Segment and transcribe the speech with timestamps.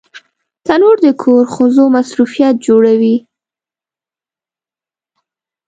[0.65, 3.15] تنور د کور ښځو مصروفیت جوړوي